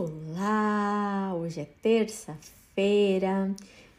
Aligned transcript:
Olá! 0.00 1.34
Hoje 1.34 1.58
é 1.58 1.64
terça-feira, 1.82 3.52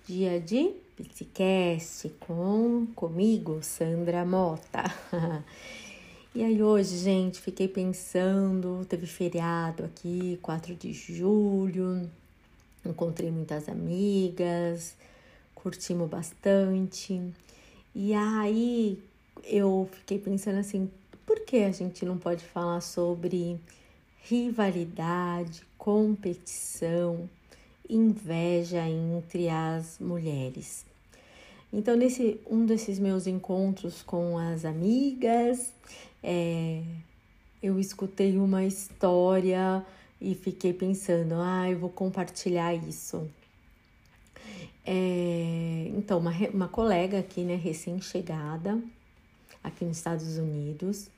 dia 0.08 0.40
de 0.40 0.72
Psicast 0.96 2.08
com 2.22 2.88
comigo, 2.96 3.60
Sandra 3.62 4.24
Mota. 4.24 4.86
e 6.34 6.42
aí 6.42 6.64
hoje, 6.64 7.00
gente, 7.00 7.42
fiquei 7.42 7.68
pensando, 7.68 8.86
teve 8.88 9.06
feriado 9.06 9.84
aqui, 9.84 10.40
4 10.42 10.74
de 10.74 10.94
julho, 10.94 12.10
encontrei 12.86 13.30
muitas 13.30 13.68
amigas, 13.68 14.96
curtimos 15.54 16.10
bastante. 16.10 17.22
E 17.94 18.14
aí 18.14 19.04
eu 19.44 19.90
fiquei 19.92 20.18
pensando 20.18 20.60
assim, 20.60 20.90
por 21.26 21.42
que 21.42 21.58
a 21.58 21.72
gente 21.74 22.06
não 22.06 22.18
pode 22.18 22.46
falar 22.46 22.80
sobre 22.80 23.60
rivalidade, 24.24 25.64
competição, 25.78 27.30
inveja 27.90 28.88
entre 28.88 29.50
as 29.50 29.98
mulheres. 30.00 30.86
Então, 31.72 31.96
nesse 31.96 32.40
um 32.50 32.66
desses 32.66 33.00
meus 33.00 33.28
encontros 33.28 34.02
com 34.02 34.38
as 34.38 34.66
amigas, 34.66 35.72
é, 36.24 36.82
eu 37.62 37.80
escutei 37.80 38.38
uma 38.38 38.66
história 38.66 39.86
e 40.20 40.36
fiquei 40.36 40.74
pensando, 40.74 41.36
ah, 41.36 41.70
eu 41.70 41.78
vou 41.78 41.90
compartilhar 41.90 42.74
isso. 42.74 43.30
É, 44.86 45.92
então, 45.96 46.18
uma, 46.18 46.32
uma 46.52 46.68
colega 46.68 47.20
aqui, 47.20 47.42
né, 47.42 47.56
recém-chegada, 47.56 48.82
aqui 49.64 49.86
nos 49.86 49.98
Estados 49.98 50.38
Unidos, 50.38 51.10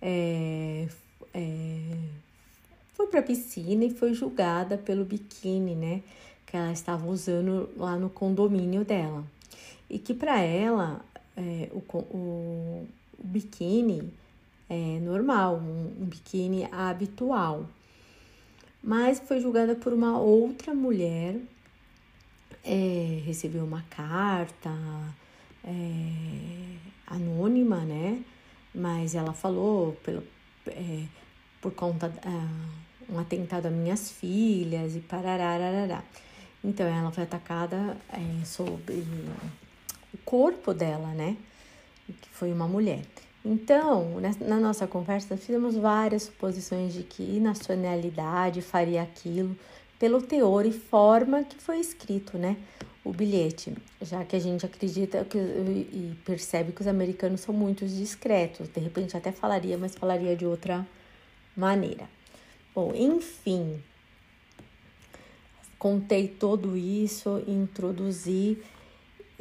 é, 0.00 0.88
é, 1.34 1.96
foi 3.00 3.06
para 3.06 3.20
a 3.20 3.22
piscina 3.22 3.82
e 3.86 3.90
foi 3.90 4.12
julgada 4.12 4.76
pelo 4.76 5.06
biquíni, 5.06 5.74
né, 5.74 6.02
que 6.44 6.54
ela 6.54 6.70
estava 6.70 7.06
usando 7.06 7.70
lá 7.74 7.96
no 7.96 8.10
condomínio 8.10 8.84
dela. 8.84 9.24
E 9.88 9.98
que 9.98 10.12
para 10.12 10.38
ela 10.40 11.02
é, 11.34 11.70
o, 11.72 11.78
o, 11.96 12.86
o, 13.18 13.24
biquíni 13.24 14.12
é 14.68 15.00
normal, 15.00 15.56
um, 15.56 16.02
um 16.02 16.04
biquíni 16.04 16.68
habitual. 16.70 17.66
Mas 18.82 19.18
foi 19.18 19.40
julgada 19.40 19.74
por 19.74 19.94
uma 19.94 20.18
outra 20.18 20.74
mulher, 20.74 21.36
é, 22.62 23.22
recebeu 23.24 23.64
uma 23.64 23.82
carta 23.88 24.70
é, 25.64 26.76
anônima, 27.06 27.78
né? 27.78 28.22
Mas 28.74 29.14
ela 29.14 29.32
falou 29.32 29.94
pelo, 30.04 30.22
é, 30.66 31.04
por 31.62 31.72
conta 31.72 32.12
um 33.12 33.18
atentado 33.18 33.66
a 33.66 33.70
minhas 33.70 34.10
filhas 34.10 34.94
e 34.94 35.00
parará. 35.00 36.02
Então 36.62 36.86
ela 36.86 37.10
foi 37.10 37.24
atacada 37.24 37.96
é, 38.12 38.44
sobre 38.44 39.04
o 40.12 40.18
corpo 40.24 40.72
dela, 40.72 41.08
né? 41.08 41.36
Que 42.06 42.28
foi 42.30 42.52
uma 42.52 42.68
mulher. 42.68 43.02
Então, 43.44 44.16
na 44.40 44.60
nossa 44.60 44.86
conversa, 44.86 45.36
fizemos 45.36 45.74
várias 45.74 46.24
suposições 46.24 46.92
de 46.92 47.02
que 47.02 47.40
nacionalidade 47.40 48.60
faria 48.60 49.02
aquilo 49.02 49.56
pelo 49.98 50.20
teor 50.20 50.66
e 50.66 50.72
forma 50.72 51.44
que 51.44 51.56
foi 51.56 51.78
escrito, 51.80 52.36
né? 52.36 52.56
O 53.02 53.12
bilhete, 53.12 53.74
já 54.02 54.22
que 54.24 54.36
a 54.36 54.38
gente 54.38 54.66
acredita 54.66 55.24
que, 55.24 55.38
e 55.38 56.14
percebe 56.22 56.72
que 56.72 56.82
os 56.82 56.86
americanos 56.86 57.40
são 57.40 57.54
muito 57.54 57.86
discretos, 57.86 58.68
de 58.68 58.78
repente 58.78 59.16
até 59.16 59.32
falaria, 59.32 59.78
mas 59.78 59.94
falaria 59.94 60.36
de 60.36 60.44
outra 60.44 60.86
maneira. 61.56 62.06
Bom, 62.74 62.92
enfim, 62.94 63.82
contei 65.78 66.28
tudo 66.28 66.76
isso, 66.76 67.42
introduzi 67.48 68.58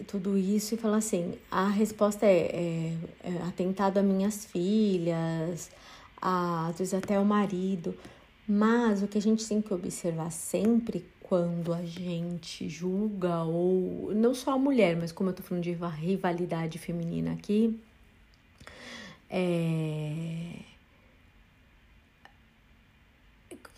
tudo 0.03 0.37
isso 0.37 0.75
e 0.75 0.77
falar 0.77 0.97
assim: 0.97 1.35
a 1.51 1.67
resposta 1.67 2.25
é, 2.25 2.39
é, 2.39 2.97
é 3.23 3.47
atentado 3.47 3.97
a 3.97 4.03
minhas 4.03 4.45
filhas, 4.45 5.69
a, 6.21 6.67
às 6.67 6.79
vezes 6.79 6.93
até 6.93 7.19
o 7.19 7.25
marido, 7.25 7.95
mas 8.47 9.03
o 9.03 9.07
que 9.07 9.17
a 9.17 9.21
gente 9.21 9.47
tem 9.47 9.61
que 9.61 9.73
observar 9.73 10.31
sempre 10.31 11.05
quando 11.21 11.73
a 11.73 11.85
gente 11.85 12.67
julga, 12.67 13.43
ou 13.43 14.11
não 14.15 14.33
só 14.33 14.53
a 14.53 14.57
mulher, 14.57 14.97
mas 14.97 15.11
como 15.11 15.29
eu 15.29 15.33
tô 15.33 15.43
falando 15.43 15.63
de 15.63 15.71
rivalidade 15.71 16.79
feminina 16.79 17.33
aqui, 17.33 17.79
é 19.29 20.68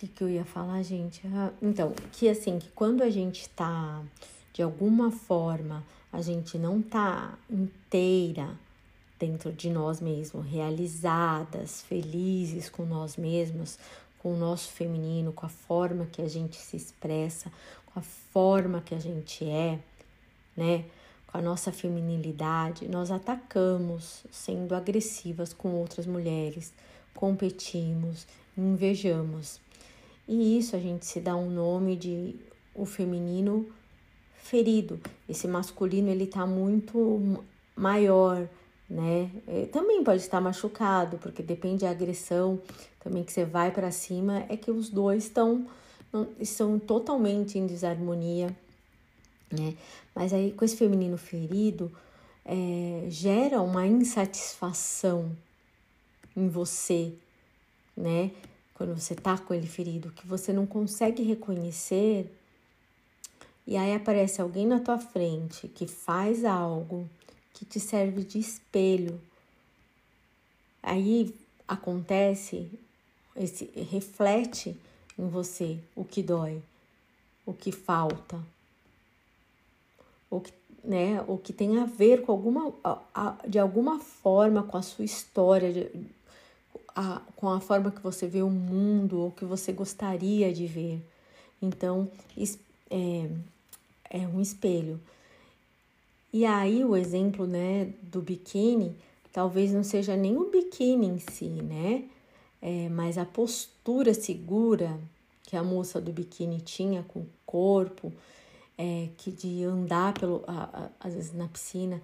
que, 0.02 0.08
que 0.08 0.24
eu 0.24 0.30
ia 0.30 0.46
falar, 0.46 0.82
gente? 0.82 1.22
Ah, 1.28 1.52
então, 1.62 1.94
que 2.12 2.28
assim, 2.28 2.58
que 2.58 2.70
quando 2.70 3.04
a 3.04 3.10
gente 3.10 3.48
tá, 3.50 4.02
de 4.52 4.64
alguma 4.64 5.12
forma, 5.12 5.84
a 6.12 6.22
gente 6.22 6.58
não 6.58 6.82
tá 6.82 7.38
inteira 7.48 8.50
dentro 9.20 9.52
de 9.52 9.70
nós 9.70 10.02
mesmos, 10.02 10.44
realizadas, 10.48 11.84
felizes 11.84 12.68
com 12.68 12.84
nós 12.84 13.16
mesmos, 13.16 13.78
com 14.18 14.34
o 14.34 14.38
nosso 14.38 14.72
feminino, 14.72 15.32
com 15.32 15.46
a 15.46 15.50
forma 15.50 16.08
que 16.08 16.22
a 16.24 16.28
gente 16.28 16.58
se 16.58 16.76
expressa, 16.76 17.52
com 17.86 18.00
a 18.00 18.02
forma 18.02 18.82
que 18.82 18.96
a 18.96 19.00
gente 19.00 19.46
é, 19.46 19.78
né? 20.58 20.86
Com 21.28 21.38
a 21.38 21.42
nossa 21.42 21.72
feminilidade, 21.72 22.88
nós 22.88 23.12
atacamos 23.12 24.24
sendo 24.32 24.74
agressivas 24.74 25.54
com 25.54 25.76
outras 25.76 26.08
mulheres, 26.08 26.74
competimos, 27.14 28.26
invejamos. 28.58 29.62
E 30.28 30.58
isso 30.58 30.76
a 30.76 30.80
gente 30.80 31.06
se 31.06 31.20
dá 31.20 31.36
um 31.36 31.50
nome 31.50 31.96
de 31.96 32.36
o 32.74 32.86
feminino 32.86 33.68
ferido. 34.38 35.00
Esse 35.28 35.48
masculino 35.48 36.10
ele 36.10 36.26
tá 36.26 36.46
muito 36.46 37.44
maior, 37.76 38.48
né? 38.90 39.30
É, 39.48 39.66
também 39.68 40.04
pode 40.04 40.22
estar 40.22 40.42
machucado, 40.42 41.18
porque 41.18 41.42
depende 41.42 41.84
da 41.86 41.92
agressão 41.92 42.62
também 43.00 43.24
que 43.24 43.32
você 43.32 43.46
vai 43.46 43.72
para 43.72 43.92
cima, 43.92 44.46
é 44.50 44.58
que 44.58 44.72
os 44.72 44.90
dois 44.90 45.24
estão 45.26 45.68
estão 46.40 46.78
totalmente 46.78 47.58
em 47.58 47.66
desarmonia, 47.66 48.54
né? 49.50 49.76
Mas 50.14 50.34
aí 50.34 50.52
com 50.52 50.66
esse 50.66 50.76
feminino 50.76 51.18
ferido 51.18 51.90
é, 52.46 53.06
gera 53.08 53.62
uma 53.62 53.88
insatisfação 53.88 55.32
em 56.36 56.50
você, 56.50 57.14
né? 57.96 58.32
Quando 58.82 59.00
você 59.00 59.14
tá 59.14 59.38
com 59.38 59.54
ele 59.54 59.68
ferido, 59.68 60.10
que 60.10 60.26
você 60.26 60.52
não 60.52 60.66
consegue 60.66 61.22
reconhecer, 61.22 62.36
e 63.68 63.78
aí 63.78 63.94
aparece 63.94 64.42
alguém 64.42 64.66
na 64.66 64.80
tua 64.80 64.98
frente 64.98 65.68
que 65.68 65.86
faz 65.86 66.44
algo 66.44 67.08
que 67.54 67.64
te 67.64 67.80
serve 67.80 68.24
de 68.24 68.40
espelho. 68.40 69.22
Aí 70.82 71.32
acontece, 71.68 72.72
esse 73.36 73.66
reflete 73.92 74.76
em 75.16 75.30
você 75.30 75.78
o 75.96 76.04
que 76.04 76.24
dói, 76.24 76.60
o 77.46 77.54
que 77.54 77.72
falta, 77.72 78.44
o 80.28 80.40
que, 80.40 80.52
né, 80.84 81.24
o 81.28 81.38
que 81.38 81.54
tem 81.54 81.78
a 81.78 81.86
ver 81.86 82.24
com 82.24 82.32
alguma, 82.32 82.74
de 83.48 83.60
alguma 83.60 84.00
forma 84.00 84.64
com 84.64 84.76
a 84.76 84.82
sua 84.82 85.06
história, 85.06 85.92
a, 86.96 87.22
com 87.36 87.50
a 87.50 87.60
forma 87.60 87.92
que 87.92 88.02
você 88.02 88.28
vê 88.28 88.42
o 88.42 88.50
mundo 88.50 89.20
ou 89.20 89.32
que 89.32 89.46
você 89.46 89.72
gostaria 89.72 90.54
de 90.54 90.68
ver. 90.68 91.02
Então, 91.62 92.10
é, 92.90 93.30
é 94.10 94.28
um 94.28 94.42
espelho. 94.42 95.00
E 96.34 96.46
aí 96.46 96.84
o 96.84 96.96
exemplo, 96.96 97.46
né, 97.46 97.94
do 98.02 98.22
biquíni, 98.22 98.96
talvez 99.34 99.72
não 99.74 99.84
seja 99.84 100.16
nem 100.16 100.38
o 100.38 100.50
biquíni 100.50 101.08
em 101.08 101.20
si, 101.20 101.46
né? 101.46 102.06
É, 102.62 102.88
mas 102.90 103.18
a 103.18 103.26
postura 103.26 104.14
segura 104.14 105.00
que 105.44 105.58
a 105.58 105.64
moça 105.64 106.00
do 106.00 106.12
biquíni 106.14 106.62
tinha 106.62 107.04
com 107.04 107.22
o 107.22 107.30
corpo, 107.46 108.14
é, 108.78 109.10
que 109.18 109.32
de 109.32 109.64
andar 109.64 110.14
pelo, 110.14 110.44
a, 110.48 110.90
a, 111.02 111.08
às 111.08 111.14
vezes 111.14 111.34
na 111.34 111.48
piscina, 111.48 112.02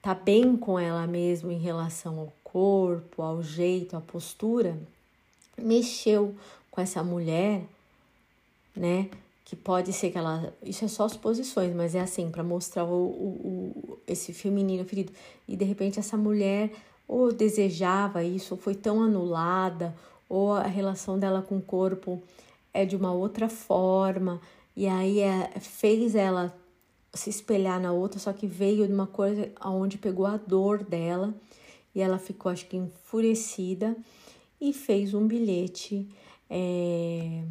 tá 0.00 0.14
bem 0.14 0.56
com 0.56 0.78
ela 0.78 1.06
mesma 1.06 1.52
em 1.52 1.58
relação 1.58 2.18
ao 2.18 2.32
corpo, 2.52 3.22
ao 3.22 3.42
jeito, 3.42 3.96
à 3.96 4.00
postura, 4.00 4.78
mexeu 5.58 6.34
com 6.70 6.80
essa 6.80 7.02
mulher, 7.02 7.62
né? 8.74 9.10
Que 9.44 9.54
pode 9.54 9.92
ser 9.92 10.10
que 10.10 10.18
ela. 10.18 10.52
Isso 10.62 10.84
é 10.84 10.88
só 10.88 11.08
suposições, 11.08 11.74
mas 11.74 11.94
é 11.94 12.00
assim, 12.00 12.30
para 12.30 12.42
mostrar 12.42 12.84
o, 12.84 12.88
o, 12.88 13.26
o, 13.88 13.98
esse 14.06 14.32
feminino 14.32 14.84
ferido. 14.84 15.12
E 15.46 15.56
de 15.56 15.64
repente 15.64 15.98
essa 15.98 16.16
mulher 16.16 16.70
ou 17.06 17.32
desejava 17.32 18.24
isso, 18.24 18.54
ou 18.54 18.60
foi 18.60 18.74
tão 18.74 19.02
anulada, 19.02 19.94
ou 20.28 20.52
a 20.52 20.66
relação 20.66 21.18
dela 21.18 21.42
com 21.42 21.58
o 21.58 21.62
corpo 21.62 22.22
é 22.72 22.84
de 22.84 22.96
uma 22.96 23.12
outra 23.12 23.48
forma, 23.48 24.40
e 24.76 24.86
aí 24.86 25.20
é, 25.20 25.50
fez 25.60 26.14
ela 26.14 26.56
se 27.14 27.30
espelhar 27.30 27.80
na 27.80 27.92
outra, 27.92 28.18
só 28.18 28.32
que 28.32 28.46
veio 28.46 28.86
de 28.86 28.92
uma 28.92 29.06
coisa 29.06 29.50
aonde 29.60 29.98
pegou 29.98 30.26
a 30.26 30.36
dor 30.36 30.82
dela 30.82 31.32
e 31.96 32.00
ela 32.02 32.18
ficou, 32.18 32.52
acho 32.52 32.66
que, 32.66 32.76
enfurecida 32.76 33.96
e 34.60 34.70
fez 34.74 35.14
um 35.14 35.26
bilhete 35.26 36.06
é, 36.48 37.42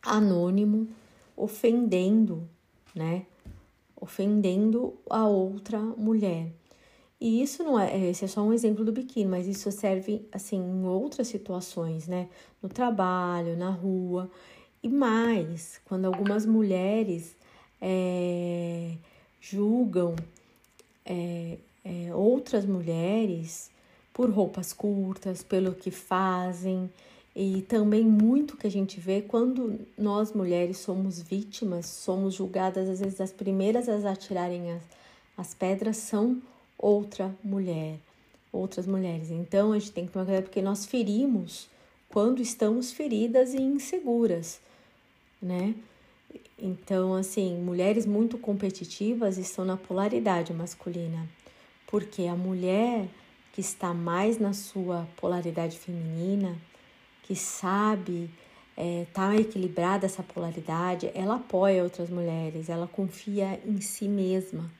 anônimo 0.00 0.88
ofendendo, 1.36 2.48
né? 2.94 3.26
Ofendendo 4.00 4.94
a 5.10 5.26
outra 5.26 5.80
mulher. 5.80 6.52
E 7.20 7.42
isso 7.42 7.64
não 7.64 7.78
é, 7.78 8.10
esse 8.10 8.24
é 8.24 8.28
só 8.28 8.42
um 8.42 8.52
exemplo 8.52 8.84
do 8.84 8.92
biquíni, 8.92 9.28
mas 9.28 9.48
isso 9.48 9.72
serve 9.72 10.24
assim 10.30 10.58
em 10.58 10.86
outras 10.86 11.26
situações, 11.26 12.06
né? 12.06 12.28
No 12.62 12.68
trabalho, 12.68 13.56
na 13.56 13.70
rua. 13.70 14.30
E 14.80 14.88
mais, 14.88 15.80
quando 15.86 16.04
algumas 16.04 16.46
mulheres 16.46 17.36
é, 17.80 18.92
julgam 19.40 20.14
é, 21.04 21.58
é, 21.84 22.14
outras 22.14 22.64
mulheres 22.64 23.70
por 24.12 24.30
roupas 24.30 24.72
curtas, 24.72 25.42
pelo 25.42 25.74
que 25.74 25.90
fazem, 25.90 26.90
e 27.34 27.62
também 27.62 28.04
muito 28.04 28.56
que 28.56 28.66
a 28.66 28.70
gente 28.70 29.00
vê 29.00 29.22
quando 29.22 29.80
nós 29.96 30.32
mulheres 30.32 30.78
somos 30.78 31.20
vítimas, 31.20 31.86
somos 31.86 32.34
julgadas, 32.34 32.88
às 32.88 33.00
vezes 33.00 33.20
as 33.20 33.32
primeiras 33.32 33.88
a 33.88 34.10
atirarem 34.10 34.70
as, 34.72 34.82
as 35.36 35.54
pedras 35.54 35.96
são 35.96 36.42
outra 36.76 37.34
mulher, 37.42 37.98
outras 38.52 38.86
mulheres. 38.86 39.30
Então 39.30 39.72
a 39.72 39.78
gente 39.78 39.92
tem 39.92 40.06
que 40.06 40.12
tomar 40.12 40.26
cuidado 40.26 40.44
porque 40.44 40.60
nós 40.60 40.84
ferimos 40.84 41.68
quando 42.10 42.42
estamos 42.42 42.92
feridas 42.92 43.54
e 43.54 43.62
inseguras, 43.62 44.60
né? 45.40 45.74
Então, 46.58 47.14
assim, 47.14 47.56
mulheres 47.58 48.06
muito 48.06 48.38
competitivas 48.38 49.38
estão 49.38 49.64
na 49.64 49.76
polaridade 49.76 50.52
masculina, 50.52 51.26
porque 51.92 52.22
a 52.22 52.34
mulher 52.34 53.06
que 53.52 53.60
está 53.60 53.92
mais 53.92 54.38
na 54.38 54.54
sua 54.54 55.06
polaridade 55.18 55.78
feminina, 55.78 56.56
que 57.22 57.36
sabe 57.36 58.30
é, 58.74 59.04
tá 59.12 59.36
equilibrada 59.36 60.06
essa 60.06 60.22
polaridade, 60.22 61.10
ela 61.14 61.34
apoia 61.34 61.84
outras 61.84 62.08
mulheres, 62.08 62.70
ela 62.70 62.86
confia 62.86 63.60
em 63.66 63.78
si 63.82 64.08
mesma. 64.08 64.70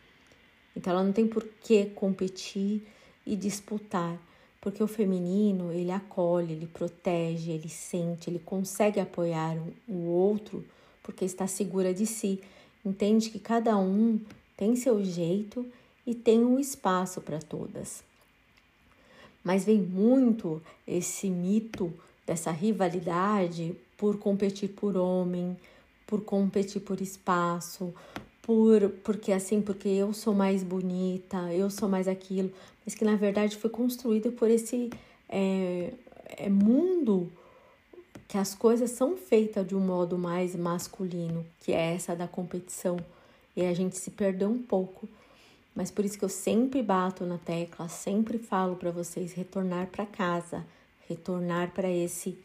Então 0.75 0.91
ela 0.91 1.05
não 1.05 1.13
tem 1.13 1.29
por 1.29 1.45
que 1.61 1.85
competir 1.85 2.83
e 3.27 3.37
disputar, 3.37 4.17
porque 4.59 4.83
o 4.83 4.89
feminino 4.89 5.71
ele 5.71 5.91
acolhe, 5.91 6.55
ele 6.55 6.67
protege, 6.67 7.51
ele 7.51 7.69
sente, 7.69 8.31
ele 8.31 8.39
consegue 8.39 8.99
apoiar 8.99 9.55
o 9.87 10.07
outro 10.07 10.65
porque 11.03 11.27
está 11.27 11.47
segura 11.47 11.93
de 11.93 12.07
si, 12.07 12.41
entende 12.83 13.29
que 13.29 13.39
cada 13.39 13.77
um 13.77 14.19
tem 14.57 14.75
seu 14.77 15.05
jeito 15.05 15.71
e 16.07 16.15
tem 16.15 16.45
um 16.45 16.59
espaço 16.59 17.21
para 17.21 17.39
todas. 17.39 18.03
Mas 19.43 19.65
vem 19.65 19.79
muito 19.79 20.63
esse 20.87 21.29
mito 21.29 21.93
dessa 22.27 22.51
rivalidade 22.51 23.75
por 23.97 24.19
competir 24.19 24.71
por 24.71 24.97
homem, 24.97 25.57
por 26.07 26.23
competir 26.23 26.81
por 26.83 27.01
espaço, 27.01 27.95
por 28.43 28.91
porque 29.05 29.33
assim, 29.33 29.61
porque 29.61 29.89
eu 29.89 30.13
sou 30.13 30.35
mais 30.35 30.63
bonita, 30.63 31.53
eu 31.53 31.71
sou 31.71 31.89
mais 31.89 32.09
aquilo, 32.09 32.53
mas 32.85 32.95
que 32.95 33.05
na 33.05 33.17
verdade 33.17 33.57
foi 33.57 33.71
construído 33.71 34.33
por 34.33 34.51
esse 34.51 34.91
é, 35.29 35.93
é 36.37 36.49
mundo 36.49 37.31
que 38.33 38.39
as 38.39 38.55
coisas 38.55 38.91
são 38.93 39.17
feitas 39.17 39.67
de 39.67 39.75
um 39.75 39.81
modo 39.81 40.17
mais 40.17 40.57
masculino, 40.57 41.45
que 41.61 41.73
é 41.73 41.95
essa 41.95 42.17
da 42.17 42.27
competição, 42.27 42.97
e 43.55 43.63
a 43.63 43.75
gente 43.75 43.97
se 43.99 44.11
perdeu 44.11 44.49
um 44.49 44.63
pouco. 44.63 45.07
Mas 45.75 45.91
por 45.91 46.05
isso 46.05 46.19
que 46.19 46.25
eu 46.25 46.29
sempre 46.29 46.83
bato 46.83 47.25
na 47.25 47.39
tecla, 47.39 47.89
sempre 47.89 48.39
falo 48.39 48.77
para 48.77 48.91
vocês 48.91 49.33
retornar 49.33 49.87
para 49.87 50.05
casa, 50.05 50.67
retornar 51.09 51.73
para 51.73 51.91
esse 51.91 52.39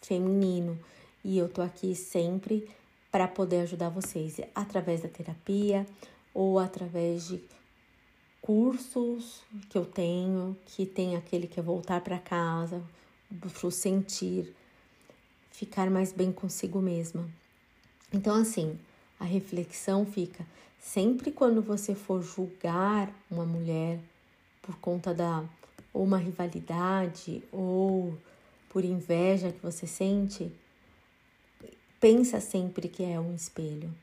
feminino. 0.00 0.78
E 1.24 1.38
eu 1.38 1.48
tô 1.48 1.62
aqui 1.62 1.94
sempre 1.94 2.68
para 3.10 3.28
poder 3.28 3.60
ajudar 3.60 3.88
vocês 3.88 4.40
através 4.54 5.02
da 5.02 5.08
terapia 5.08 5.86
ou 6.34 6.58
através 6.58 7.28
de 7.28 7.40
cursos 8.40 9.42
que 9.70 9.78
eu 9.78 9.84
tenho, 9.84 10.56
que 10.66 10.84
tem 10.84 11.14
aquele 11.14 11.46
que 11.46 11.60
é 11.60 11.62
voltar 11.62 12.00
para 12.00 12.18
casa, 12.18 12.82
para 13.40 13.66
o 13.68 13.70
sentir, 13.70 14.52
ficar 15.50 15.88
mais 15.88 16.12
bem 16.12 16.32
consigo 16.32 16.80
mesma. 16.80 17.30
Então, 18.12 18.34
assim, 18.34 18.76
a 19.20 19.24
reflexão 19.24 20.04
fica 20.04 20.44
sempre 20.82 21.30
quando 21.30 21.62
você 21.62 21.94
for 21.94 22.22
julgar 22.22 23.10
uma 23.30 23.46
mulher 23.46 24.00
por 24.60 24.76
conta 24.78 25.14
da 25.14 25.44
ou 25.94 26.04
uma 26.04 26.18
rivalidade 26.18 27.42
ou 27.52 28.16
por 28.68 28.84
inveja 28.84 29.52
que 29.52 29.62
você 29.62 29.86
sente, 29.86 30.50
pensa 32.00 32.40
sempre 32.40 32.88
que 32.88 33.04
é 33.04 33.20
um 33.20 33.34
espelho 33.34 33.94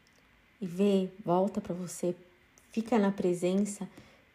e 0.62 0.66
vê, 0.66 1.10
volta 1.26 1.60
para 1.60 1.74
você, 1.74 2.16
fica 2.72 2.98
na 2.98 3.12
presença 3.12 3.88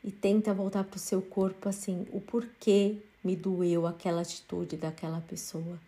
e 0.02 0.10
tenta 0.10 0.52
voltar 0.52 0.84
para 0.84 0.96
o 0.96 1.00
seu 1.00 1.22
corpo 1.22 1.68
assim, 1.68 2.06
o 2.12 2.20
porquê 2.20 2.98
me 3.22 3.34
doeu 3.36 3.86
aquela 3.86 4.20
atitude 4.20 4.76
daquela 4.76 5.20
pessoa. 5.20 5.78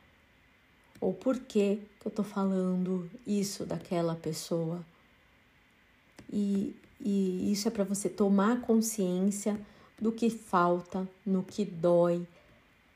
Ou 1.00 1.12
porquê 1.12 1.80
que 2.00 2.06
eu 2.06 2.10
tô 2.10 2.22
falando 2.22 3.10
isso 3.26 3.66
daquela 3.66 4.14
pessoa. 4.14 4.82
E, 6.32 6.74
e 7.00 7.52
isso 7.52 7.68
é 7.68 7.70
para 7.70 7.84
você 7.84 8.08
tomar 8.08 8.60
consciência 8.60 9.58
do 10.00 10.12
que 10.12 10.28
falta, 10.28 11.08
no 11.24 11.42
que 11.42 11.64
dói, 11.64 12.26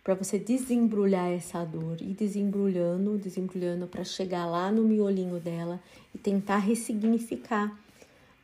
para 0.03 0.15
você 0.15 0.39
desembrulhar 0.39 1.31
essa 1.31 1.65
dor 1.65 1.99
e 2.01 2.15
desembrulhando, 2.15 3.19
desembrulhando 3.19 3.87
para 3.87 4.03
chegar 4.03 4.47
lá 4.47 4.71
no 4.73 4.83
miolinho 4.83 5.39
dela 5.39 5.81
e 6.15 6.19
tentar 6.19 6.59
ressignificar 6.59 7.79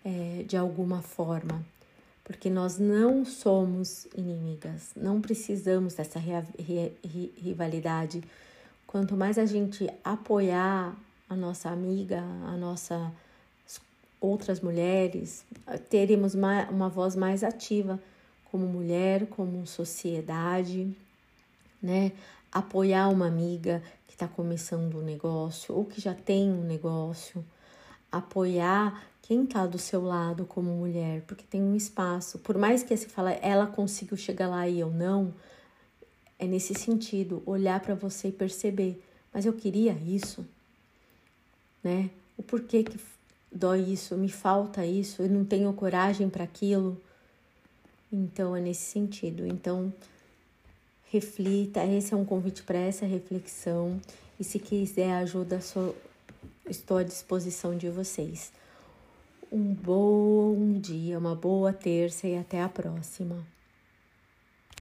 é, 0.05 0.45
de 0.47 0.57
alguma 0.57 1.03
forma, 1.03 1.65
porque 2.23 2.49
nós 2.49 2.79
não 2.79 3.25
somos 3.25 4.07
inimigas, 4.17 4.93
não 4.95 5.21
precisamos 5.21 5.95
dessa 5.95 6.21
rivalidade. 7.37 8.23
Quanto 8.87 9.17
mais 9.17 9.39
a 9.39 9.47
gente 9.47 9.89
apoiar 10.05 10.97
a 11.29 11.35
nossa 11.35 11.71
amiga, 11.71 12.21
a 12.21 12.57
nossa 12.57 13.13
outras 14.21 14.61
mulheres, 14.61 15.45
teremos 15.89 16.35
uma, 16.35 16.69
uma 16.71 16.89
voz 16.89 17.15
mais 17.15 17.45
ativa 17.45 18.01
como 18.51 18.67
mulher, 18.67 19.27
como 19.27 19.67
sociedade 19.67 20.95
né? 21.83 22.13
Apoiar 22.51 23.09
uma 23.09 23.27
amiga 23.27 23.83
que 24.07 24.15
está 24.15 24.27
começando 24.27 24.99
um 24.99 25.03
negócio 25.03 25.75
ou 25.75 25.85
que 25.85 26.01
já 26.01 26.15
tem 26.15 26.51
um 26.51 26.65
negócio. 26.65 27.45
Apoiar 28.11 29.05
quem 29.23 29.45
está 29.45 29.67
do 29.67 29.79
seu 29.79 30.03
lado 30.03 30.45
como 30.47 30.71
mulher, 30.71 31.23
porque 31.27 31.45
tem 31.49 31.63
um 31.63 31.77
espaço. 31.77 32.39
Por 32.39 32.57
mais 32.57 32.83
que 32.83 32.97
se 32.97 33.07
fala, 33.07 33.33
ela 33.33 33.67
conseguiu 33.67 34.17
chegar 34.17 34.49
lá 34.49 34.69
e 34.69 34.81
eu 34.81 34.91
não, 34.91 35.35
é 36.39 36.47
nesse 36.47 36.75
sentido, 36.75 37.43
olhar 37.45 37.81
para 37.81 37.95
você 37.95 38.29
e 38.29 38.33
perceber, 38.33 39.03
mas 39.33 39.45
eu 39.45 39.53
queria 39.53 39.93
isso, 39.93 40.47
né? 41.83 42.11
O 42.39 42.43
porquê 42.43 42.85
que 42.85 42.99
dói 43.57 43.81
isso, 43.81 44.17
me 44.17 44.29
falta 44.29 44.85
isso, 44.85 45.23
eu 45.23 45.29
não 45.29 45.45
tenho 45.45 45.73
coragem 45.73 46.29
para 46.29 46.45
aquilo. 46.45 47.01
Então 48.13 48.55
é 48.55 48.61
nesse 48.61 48.83
sentido. 48.83 49.47
Então, 49.47 49.93
reflita. 51.11 51.85
Esse 51.85 52.15
é 52.15 52.17
um 52.17 52.25
convite 52.25 52.63
para 52.63 52.79
essa 52.79 53.07
reflexão. 53.07 54.01
E 54.39 54.45
se 54.45 54.59
quiser 54.59 55.13
ajuda, 55.15 55.61
sou, 55.61 55.97
estou 56.69 56.99
à 56.99 57.03
disposição 57.03 57.77
de 57.77 57.89
vocês. 57.89 58.53
Um 59.51 59.73
bom 59.73 60.79
dia, 60.81 61.19
uma 61.19 61.35
boa 61.35 61.73
terça 61.73 62.27
e 62.27 62.37
até 62.37 62.63
a 62.63 62.69
próxima. 62.69 63.56